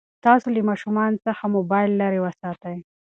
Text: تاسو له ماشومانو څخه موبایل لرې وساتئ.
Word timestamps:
تاسو 0.25 0.47
له 0.55 0.61
ماشومانو 0.69 1.21
څخه 1.25 1.43
موبایل 1.55 1.91
لرې 2.01 2.19
وساتئ. 2.21 2.77